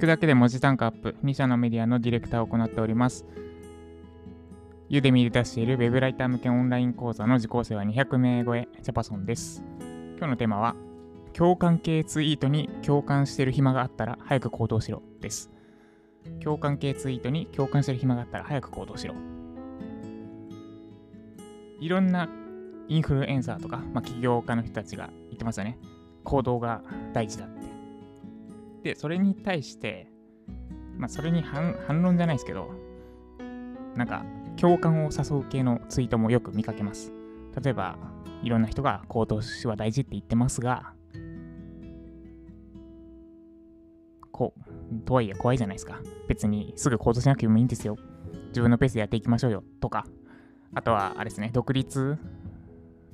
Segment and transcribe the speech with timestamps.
[0.00, 3.26] くだけで文字単価アップ、2社のメディアのディレクターを行っております。
[4.88, 9.62] ユデミで出している Web ライター向けオンライン講座の受講生は200名超え、ジャパソンです。
[10.16, 10.74] 今日のテーマは、
[11.34, 15.50] 共感系ツイートに共感してる暇があったら早く行動しろです。
[16.42, 19.14] 共感系ツイートに共感してる暇があったら早く行動しろ。
[21.78, 22.28] いろんな
[22.88, 25.78] インフルエンサーとか、まあ、起業家の人たちが言ってますよね。
[26.24, 27.69] 行動が大事だって。
[28.82, 30.08] で、それに対して、
[30.96, 32.70] まあ、それに反論じゃないですけど、
[33.96, 34.24] なんか、
[34.56, 37.12] 共感を誘う系のツイートもよく見かけます。
[37.62, 37.98] 例えば、
[38.42, 40.92] いろんな人が行動は大事って言ってますが、
[44.32, 46.00] こう、とはいえ怖いじゃないですか。
[46.28, 47.96] 別にすぐ行動しなくてもいいんですよ。
[48.48, 49.64] 自分のペースでやっていきましょうよ。
[49.80, 50.06] とか、
[50.74, 52.18] あとは、あれですね、独立、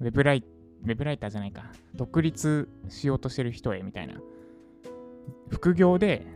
[0.00, 0.44] ウェブライ、
[0.84, 4.14] ウェブライターじゃないか、独立しようとしてる人へみたいな。
[5.50, 6.26] 副業で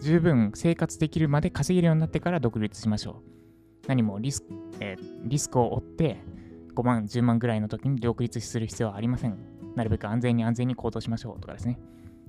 [0.00, 3.22] 十分生活できるまで稼げるようになってから独立しましょ
[3.84, 3.88] う。
[3.88, 4.44] 何もリス,、
[4.80, 6.18] えー、リスクを負って
[6.74, 9.36] 5万、10万ぐらいの時に独立する必要はありません。
[9.74, 11.78] なるべく安全に安全に行動しましょうとかですね。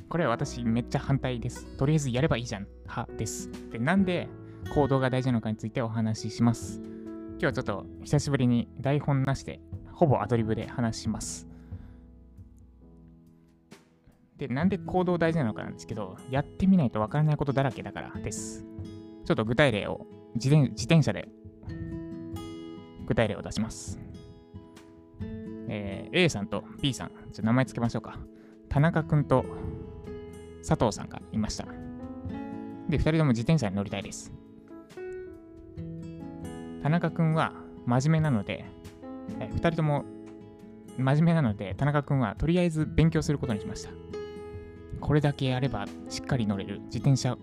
[0.10, 1.66] これは私めっちゃ反対です。
[1.78, 3.50] とりあえずやればいいじゃん派です。
[3.72, 4.28] で、なんで
[4.74, 6.82] 行動が大事なのかについてお話しします。
[6.82, 9.60] 今日はちょっと久しぶりに台本なしで、
[9.92, 11.48] ほぼアドリブで話します。
[14.48, 18.66] で、なんで行動大事なのかなんですけど、やってみないとわからないことだらけだからです。
[19.24, 21.30] ちょっと具体例を自転自転車で
[23.06, 24.02] 具体例を出します。
[25.70, 28.20] えー、A さんと B さん、ちょ名前つけましょうか。
[28.68, 29.46] 田中くんと
[30.68, 31.66] 佐藤さんがいました。
[32.90, 34.34] で、2人とも自転車に乗りたいです。
[36.82, 37.54] 田中くんは
[37.86, 38.66] 真面目なので、
[39.40, 40.04] え2人とも
[40.98, 44.23] 真面目なので、田中くんはとりあえず勉強することにしました。
[45.00, 47.38] これだけやればしっかり乗れる自転車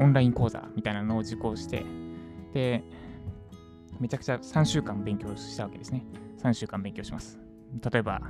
[0.00, 1.84] オンライン講座みたいなのを受講して、
[2.52, 2.82] で、
[4.00, 6.04] めちゃくちゃ3週間勉強したわけですね。
[6.42, 7.38] 3週間勉強します。
[7.90, 8.20] 例えば、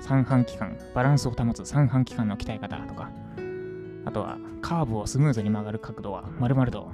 [0.00, 3.10] 三半規管、バランスを保つ三半規管の鍛え方とか、
[4.04, 6.90] あとはカーブをスムーズに曲がる角度は丸々と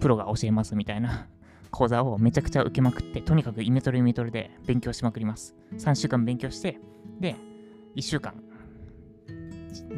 [0.00, 1.26] プロが教えますみたいな
[1.70, 5.56] 講座をめちゃくちゃ受けまくって、とにかくイメトレイメトレで勉強しまくります。
[5.78, 6.78] 3週間勉強して、
[7.18, 7.34] で、
[7.96, 8.34] 1週間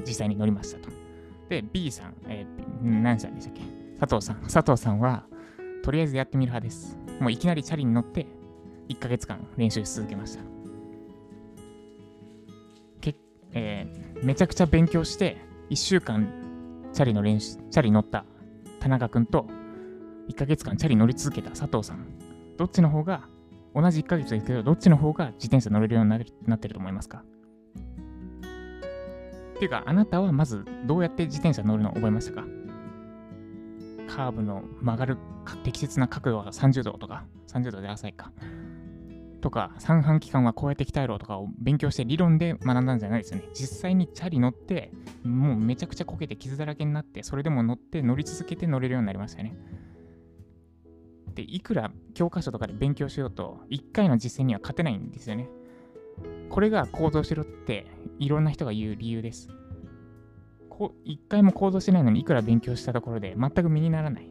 [0.07, 0.91] 実際に乗りましたと。
[1.49, 3.63] で、B さん、えー、何歳でしたっけ？
[3.99, 4.43] 佐藤さん。
[4.43, 5.25] 佐藤さんは、
[5.83, 6.99] とりあえずやってみる派です。
[7.21, 8.27] もういきなりチャリに乗って、
[8.89, 10.43] 1ヶ月間練習し続けました。
[13.01, 13.17] け
[13.53, 15.37] えー、めちゃくちゃ勉強して、
[15.71, 16.29] 1週間
[16.93, 18.25] チャリの練習、チャリ乗った
[18.81, 19.47] 田中君と、
[20.29, 22.07] 1ヶ月間チャリ乗り続けた佐藤さん。
[22.57, 23.29] どっちの方が、
[23.75, 26.11] 同じ1ヶ月ですけど、どっちの方が自転車乗れるように
[26.47, 27.25] なってると思いますか？
[29.59, 32.47] っていうか、あなたはまずどうやって自転車乗るのを覚えましたか？
[34.07, 35.19] カーブの曲がる
[35.65, 38.33] 適切な角度は30度とか、30度で浅いか。
[39.41, 43.49] とか、三半規管はこうやって鍛えろとかを勉強して理論で学んだんじゃないですよね。
[43.53, 44.93] 実際にチャリ乗って、
[45.25, 49.57] もうめちゃくちゃこけて傷だらけになって、それでも乗って乗り続けて乗れるようになりましたよね。
[51.35, 55.49] で、いくら教科書とかで勉強しようと、1回の実践には勝てないんですよね。
[56.49, 57.87] これが行動しろって
[58.19, 59.49] いろんな人が言う理由です。
[60.69, 64.31] こ一回も行動しないのにいくら勉強したところで全く身にならない。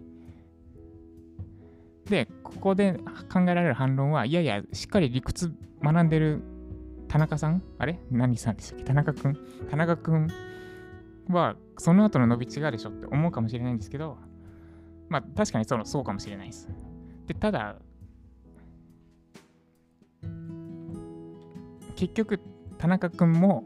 [2.06, 3.00] で、ここで
[3.32, 5.54] 考えられる反論は、いやいや、しっかり理屈
[5.84, 6.42] 学んでる
[7.10, 8.00] 田中さんあれ？
[8.12, 8.86] 何さんでしたっけ？
[8.86, 9.38] 田中くん
[9.70, 10.30] 田中くん
[11.28, 14.18] は、その後の伸び違うでしょって思うかもしれないんですけど、
[15.10, 16.70] まあ確かにそのそうかもしれないです。
[17.28, 17.76] で、ただ、
[21.98, 22.40] 結局、
[22.78, 23.66] 田中君も、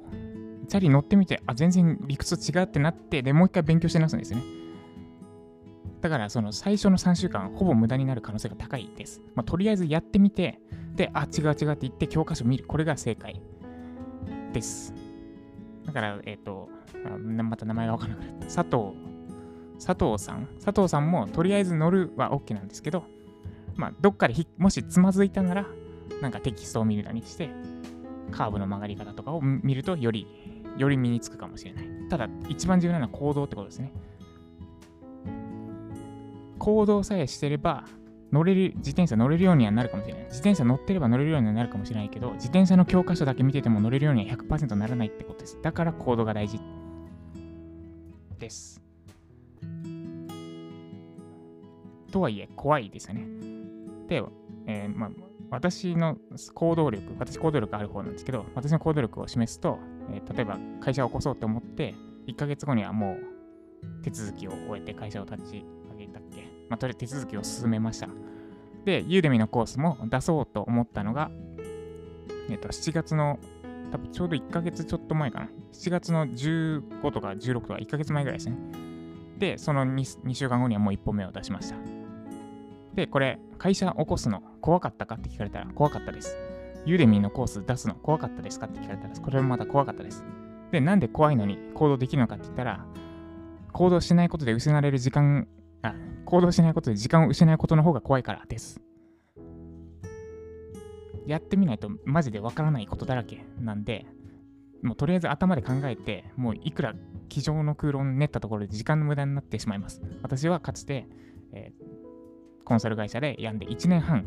[0.70, 4.42] チャリ乗ってみて、あ、全然理屈違うってなって、で、もう一回勉強してなすんですね。
[6.00, 9.22] だから、その最初の3週間、ほぼ無駄になる可能性が高いです。
[9.36, 10.60] まあ、とりあえずやってみて、
[10.96, 12.66] で、あ、違う違うって言って教科書見る。
[12.66, 13.42] これが正解
[14.54, 14.94] です。
[15.86, 16.70] だから、えっ、ー、と、
[17.44, 18.46] また名前がわからなくなった。
[18.46, 20.48] 佐藤、佐藤さん。
[20.64, 23.04] 佐藤さんも、とりあえず乗るは OK なんですけど、
[23.76, 25.66] まあ、どっかでもしつまずいたなら、
[26.22, 27.50] なんかテキストを見るなりして、
[28.32, 30.28] カーブの曲がり方とかを見るとより、
[30.78, 31.86] より身につくかもしれない。
[32.10, 33.92] ただ、一番重要なのは行動ってことですね。
[36.58, 37.86] 行動さえしてれば、
[38.32, 40.24] 乗れる、自転車乗れるようにはなるかもしれない。
[40.26, 45.60] 自転車乗ってれば乗れるようにはなるかもしれないけど、自転車の教科書だけ見てても乗れるようには100%ならないってことです。
[45.62, 46.60] だから行動が大事
[48.40, 48.82] です。
[52.12, 53.26] とはいえ、怖いですよね。
[54.08, 54.24] で、
[54.68, 55.12] えー、まあ、
[55.52, 56.18] 私の
[56.56, 61.94] 行動力、私行動力ある方なんですけど、私の行動力を示すと、えー、例えば会社を起こそうと思って、
[62.28, 68.08] 1ヶ月後にはもう手続きを終えて会社を立ち上げたっけまあ、とりあえず手続きを進めました。
[68.86, 71.30] で、ユーデミのコースも出そうと思ったのが、
[72.50, 73.38] えっと、7月の、
[73.92, 75.50] 多分ちょうど1ヶ月ちょっと前かな。
[75.74, 78.56] 7月の15とか16とか1ヶ月前ぐらいですね。
[79.38, 81.91] で、その 2, 2週間後にはもう1本目を出しました。
[82.96, 86.38] で、これ、会社起こすの怖かったかって聞かれたら怖かったです。
[86.86, 90.24] ユーデミーのコース出すの怖かったですかって聞かれたら、これもまた怖かったです。
[90.72, 92.86] で、なんで怖いのに行動できるのかって言ったら、
[93.72, 95.48] 行動しないことで失われる時間、
[95.82, 95.94] あ、
[96.26, 98.82] 行動しないことで時間を失うことの方が怖いからです。
[101.28, 104.06] やってみないとマジでわからないことだらけなんで、
[104.82, 106.96] もうとりあえず頭で考えて、もういくら
[107.30, 110.02] 机上の空論練ったところで時間の無駄になってしまいます。
[110.24, 111.08] 私はかつて、
[111.54, 111.91] えー、
[112.66, 114.26] コンサル会社で病んで1年半、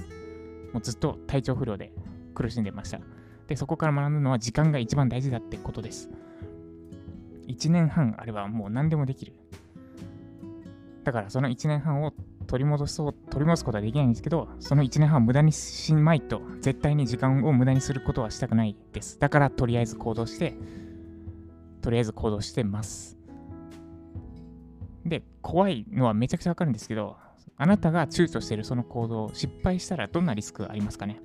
[0.72, 1.92] もうずっと体調不良で
[2.34, 3.00] 苦しんでました。
[3.46, 6.10] で、そこから学ぶのは時間が一番大事だってことです。
[7.48, 9.32] 1年半あればもう何でもできる。
[11.04, 12.12] だからその1年半を
[12.46, 19.18] 取り戻そう、取り戻すことはできないんですけど、その1年半無駄にしまいと、絶対に時間を無駄にすることはしたくないです。
[19.18, 20.54] だからとりあえず行動して、
[21.82, 23.18] とりあえず行動してます。
[25.04, 27.16] で、怖いのはめちゃくちゃわかるんですけど、
[27.56, 31.20] あなたが躊躇しているその行動、失敗したらどんなリスクありますかね？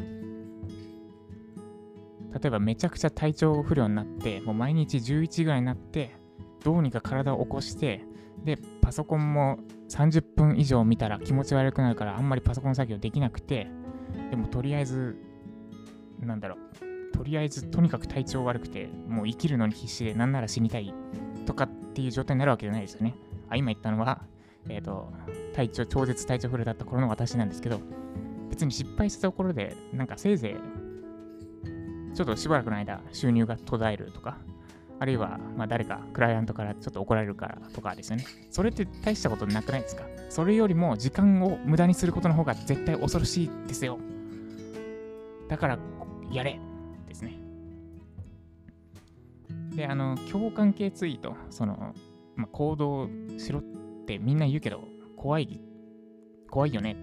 [2.32, 6.16] 例えばめちゃくちゃ体調不良になって、もう毎日11ぐらいになって、
[6.64, 8.06] どうにか体を起こして、
[8.44, 9.58] で、パソコンも
[9.90, 13.68] 30分以上見たら気持ち悪くなるから、あんまりパソコン作業できなくて、
[14.30, 15.18] でもとりあえず、
[16.20, 20.94] なんだろう、とりあえずとにかく体調悪くて、もう生きるのに必死で、なんなら死にたい
[21.48, 23.16] とかっていう状態になるわけじゃないですよね。
[23.50, 24.22] あ、今言ったのは、
[24.68, 25.12] えっ、ー、と、
[25.54, 27.80] 体調、超絶体調不良だった頃の私なんですけど、
[28.50, 30.58] 別に失敗したところで、なんかせいぜ
[32.14, 34.38] いちょっとしばらくの間収入が途絶えるとか、
[35.00, 38.26] あるいはま誰かクライアントからちょっと怒られるからとかですよね。
[38.52, 40.04] それって大したことなくないですか？
[40.30, 43.98] それよりも時間を無駄にすることの方が絶対恐ろしいですよ。
[45.48, 45.80] だから
[46.32, 46.60] やれ
[47.08, 47.38] ですね。
[49.74, 51.96] で、あの、共感系ツイート、その、
[52.36, 53.08] まあ、行動
[53.38, 53.64] しろっ
[54.10, 54.84] ってみんな言うけど、
[55.16, 55.62] 怖い、
[56.50, 56.96] 怖いよね。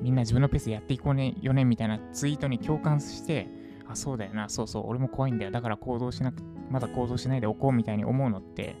[0.00, 3.48] みんな自分のペースでやっていこうねよねみたいなツイートに共感して、
[3.88, 5.50] あ、そうだよな、そうそう、俺も怖いんだよ。
[5.50, 8.76] だから行動しなく、まだ行動しないでおこうみたいに思うのって、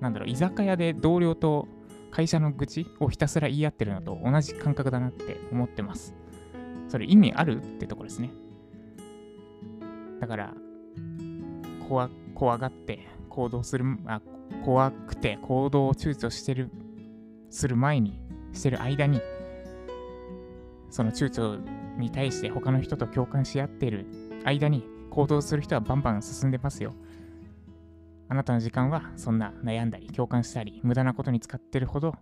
[0.00, 1.68] なんだろう、居酒屋で同僚と
[2.10, 6.14] 会社の愚痴をひたすら言い合ってるのと同じ感覚だなって思ってます。
[6.88, 8.30] それ意味あるってとこですね。
[10.18, 10.54] だから、
[11.88, 14.22] 怖怖がって行動する、あ、
[14.64, 16.70] 怖くて行動を躊躇してる、
[17.52, 18.18] する前に、
[18.52, 19.20] してる間に、
[20.90, 21.60] その躊躇
[21.98, 24.06] に対して他の人と共感し合っている
[24.44, 26.92] 間に行動する人はバンバン進んでますよ。
[28.28, 32.14] あなたの時間はそんな悩んだり共感したり無駄なことに使ってるほど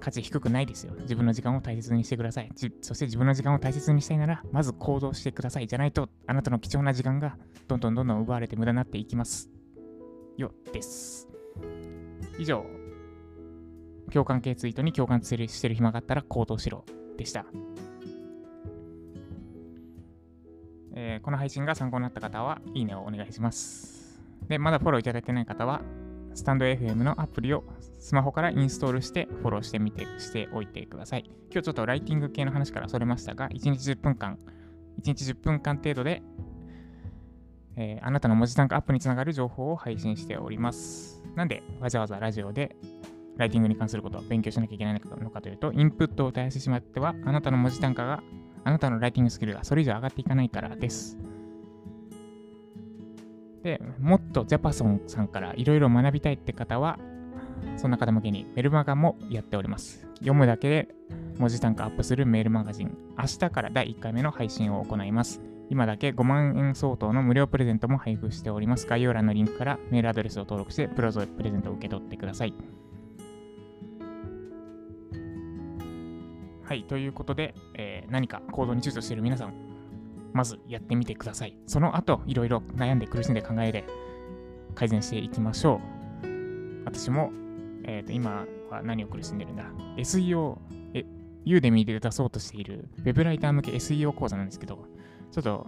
[0.00, 0.94] 価値低くないですよ。
[1.00, 2.50] 自分の時間を大切にしてください。
[2.80, 5.66] そして自分の時間を大切にしたいなら、まず行動してください。
[5.66, 9.50] じゃないと、あなたの貴重な時間がどんどんどんどん奪われて無駄になっていきます。
[10.36, 11.27] よ、です。
[12.38, 12.64] 以上、
[14.12, 16.84] 共感系ツイートに共感してる暇があったら行動しろ
[17.16, 17.44] でした。
[20.94, 24.20] えー、この配信が参考になった方は、いいねをお願いします。
[24.48, 25.82] で、まだフォローいただいてない方は、
[26.34, 27.64] スタンド FM のアプリを
[27.98, 31.24] スマホからインストールしてフォローしてみて、しておいてください。
[31.50, 34.38] 今日ちょっとライティング系の話からそれましたが、1日10分間、
[35.02, 36.22] 1日10分間程度で、
[37.80, 41.22] えー、あなたの文字単価アップにつながる情報を配信しております。
[41.36, 42.76] なんで、わざわざラジオで
[43.36, 48.22] ライティングに関することを勉強しなきゃいけないのかというと、インプットを絶やしてしまっては、あなたの文字単価が
[48.64, 51.16] あなたのライティングスキルがそれ以上上がっていかないからです。
[53.62, 56.98] で、もっとジャパソンさんからいろいろ学びたいって方は、
[57.76, 60.04] そんな方向けにメルマガもやっております。
[60.14, 60.88] 読むだけで
[61.38, 62.96] 文字単価アップするメールマガジン。
[63.16, 65.40] 明日から第1回目の配信を行います。
[65.70, 68.86] 今だけ5万円相当の無料プレゼントも配布しております。
[68.86, 72.54] 概要欄のリンクからメールアドレスを登録してプロゾプレゼントを受け取ってください。
[76.68, 79.54] はい、ということで、えー、何か行動に躊躇している皆さん、
[80.34, 81.56] まずやってみてください。
[81.66, 83.84] その後、いろいろ悩んで苦しんで考えで
[84.74, 85.80] 改善していきましょ
[86.22, 86.84] う。
[86.84, 87.32] 私も、
[87.84, 89.64] えー、と今は何を苦しんでるんだ
[89.96, 90.58] ?SEO、
[90.92, 91.06] え、
[91.44, 94.86] ユーデミーで出そうとしている Web ライター向け SEO 講座なんですけど、
[95.30, 95.66] ちょっと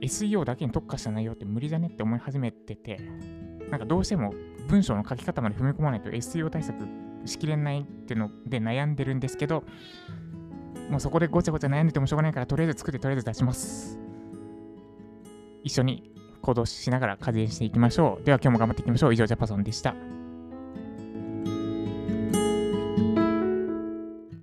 [0.00, 3.00] SEO だけに特化した内容って無理じゃねって思い始めてて、
[3.70, 4.32] なんかどうしても
[4.68, 6.76] 文章の書き方まで踏み込まないと SEO 対策
[7.24, 9.64] しきれないっていうので悩んでるんですけど、
[10.90, 13.98] もうそこでごちゃごちゃ悩んでてもしょうがないから、とりあえず作ってとりあえず出します。
[15.64, 18.24] 一緒に行動しながら改善していきましょう。
[18.24, 19.12] では今日も頑張っていきましょう。
[19.12, 19.94] 以上、ジャパソンでした。